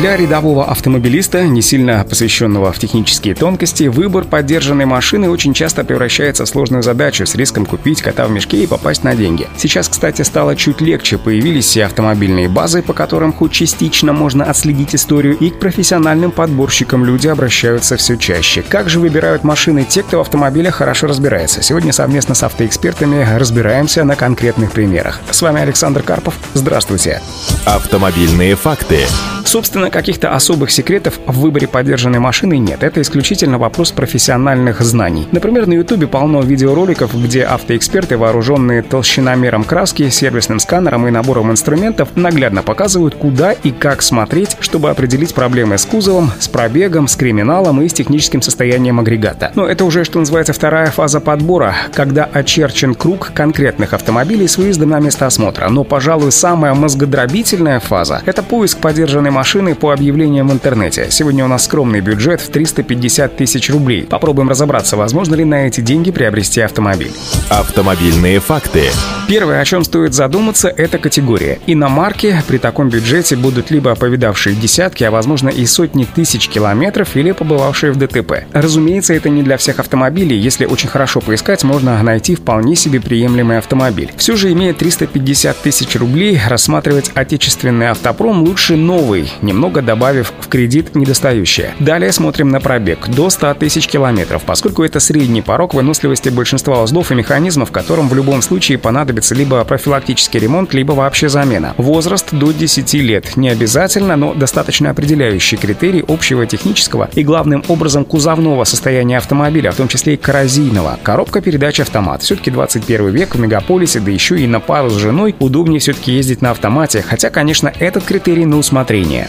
[0.00, 6.44] Для рядового автомобилиста, не сильно посвященного в технические тонкости, выбор поддержанной машины очень часто превращается
[6.44, 9.48] в сложную задачу с риском купить кота в мешке и попасть на деньги.
[9.56, 11.16] Сейчас, кстати, стало чуть легче.
[11.16, 17.02] Появились все автомобильные базы, по которым хоть частично можно отследить историю, и к профессиональным подборщикам
[17.02, 18.62] люди обращаются все чаще.
[18.68, 21.62] Как же выбирают машины те, кто в автомобилях хорошо разбирается?
[21.62, 25.22] Сегодня совместно с автоэкспертами разбираемся на конкретных примерах.
[25.30, 26.34] С вами Александр Карпов.
[26.52, 27.22] Здравствуйте.
[27.64, 28.98] Автомобильные факты.
[29.46, 32.82] Собственно, каких-то особых секретов в выборе поддержанной машины нет.
[32.82, 35.28] Это исключительно вопрос профессиональных знаний.
[35.32, 42.10] Например, на Ютубе полно видеороликов, где автоэксперты, вооруженные толщиномером краски, сервисным сканером и набором инструментов,
[42.14, 47.82] наглядно показывают, куда и как смотреть, чтобы определить проблемы с кузовом, с пробегом, с криминалом
[47.82, 49.52] и с техническим состоянием агрегата.
[49.54, 54.90] Но это уже, что называется, вторая фаза подбора, когда очерчен круг конкретных автомобилей с выездом
[54.90, 55.68] на место осмотра.
[55.68, 61.08] Но, пожалуй, самая мозгодробительная фаза— это поиск поддержанной машины по объявлениям в интернете.
[61.10, 64.02] Сегодня у нас скромный бюджет в 350 тысяч рублей.
[64.02, 67.12] Попробуем разобраться, возможно ли на эти деньги приобрести автомобиль.
[67.48, 68.90] Автомобильные факты.
[69.28, 71.58] Первое, о чем стоит задуматься, это категория.
[71.66, 77.32] Иномарки при таком бюджете будут либо повидавшие десятки, а возможно и сотни тысяч километров, или
[77.32, 78.44] побывавшие в ДТП.
[78.52, 80.38] Разумеется, это не для всех автомобилей.
[80.38, 84.12] Если очень хорошо поискать, можно найти вполне себе приемлемый автомобиль.
[84.16, 90.94] Все же, имея 350 тысяч рублей, рассматривать отечественный автопром лучше новый, немного добавив в кредит
[90.94, 91.74] недостающее.
[91.80, 97.10] Далее смотрим на пробег до 100 тысяч километров, поскольку это средний порог выносливости большинства узлов
[97.10, 101.74] и механизмов, которым в любом случае понадобится либо профилактический ремонт, либо вообще замена.
[101.76, 103.36] Возраст до 10 лет.
[103.36, 109.76] Не обязательно, но достаточно определяющий критерий общего технического и главным образом кузовного состояния автомобиля, в
[109.76, 110.98] том числе и коррозийного.
[111.02, 112.22] Коробка передач автомат.
[112.22, 116.42] Все-таки 21 век в мегаполисе, да еще и на пару с женой удобнее все-таки ездить
[116.42, 119.28] на автомате, хотя, конечно, этот критерий на усмотрение.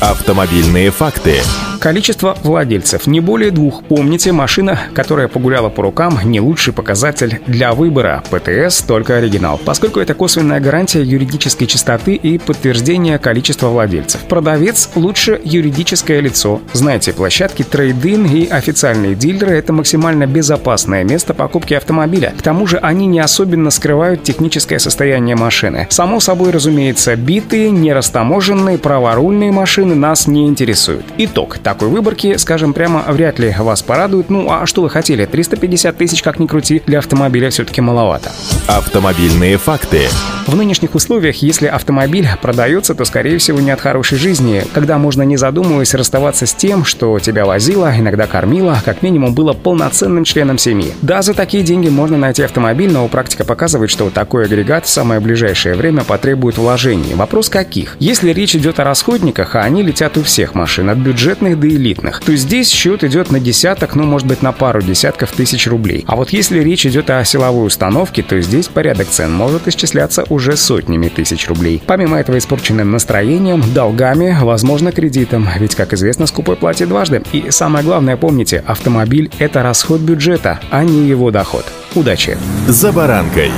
[0.00, 1.40] Автомобильные факты.
[1.80, 3.82] Количество владельцев не более двух.
[3.84, 8.22] Помните, машина, которая погуляла по рукам, не лучший показатель для выбора.
[8.30, 14.20] ПТС только оригинал, поскольку это косвенная гарантия юридической чистоты и подтверждение количества владельцев.
[14.22, 16.60] Продавец лучше юридическое лицо.
[16.72, 22.34] Знаете, площадки трейдин и официальные дилеры— это максимально безопасное место покупки автомобиля.
[22.36, 25.86] К тому же они не особенно скрывают техническое состояние машины.
[25.90, 31.04] Само собой, разумеется, битые, нерастаможенные, праворульные машины нас не интересуют.
[31.18, 34.30] Итог такой выборки, скажем прямо, вряд ли вас порадует.
[34.30, 35.24] Ну, а что вы хотели?
[35.24, 38.32] 350 тысяч, как ни крути, для автомобиля все-таки маловато.
[38.66, 40.08] Автомобильные факты.
[40.46, 45.22] В нынешних условиях, если автомобиль продается, то, скорее всего, не от хорошей жизни, когда можно,
[45.22, 50.58] не задумываясь, расставаться с тем, что тебя возило, иногда кормило, как минимум было полноценным членом
[50.58, 50.92] семьи.
[51.02, 55.20] Да, за такие деньги можно найти автомобиль, но практика показывает, что такой агрегат в самое
[55.20, 57.14] ближайшее время потребует вложений.
[57.14, 57.96] Вопрос каких?
[57.98, 62.20] Если речь идет о расходниках, а они летят у всех машин, от бюджетных до элитных,
[62.20, 66.02] то здесь счет идет на десяток, ну, может быть, на пару десятков тысяч рублей.
[66.08, 70.56] А вот если речь идет о силовой установке, то здесь порядок цен может исчисляться уже
[70.56, 71.82] сотнями тысяч рублей.
[71.86, 75.46] Помимо этого испорченным настроением, долгами, возможно, кредитом.
[75.58, 77.22] Ведь, как известно, скупой платит дважды.
[77.32, 81.66] И самое главное, помните, автомобиль— это расход бюджета, а не его доход.
[81.94, 82.38] Удачи!
[82.66, 83.50] «За баранкой»